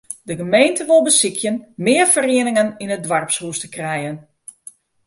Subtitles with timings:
[0.27, 1.51] De gemeente wol besykje
[1.85, 4.15] mear ferieningen yn it doarpshûs te krijen.